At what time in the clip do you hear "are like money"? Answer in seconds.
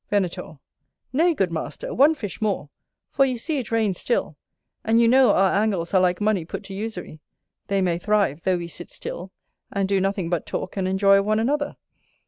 5.93-6.43